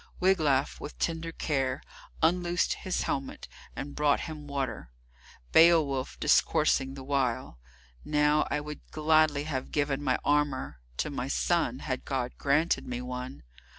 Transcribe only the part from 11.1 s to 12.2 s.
my son, had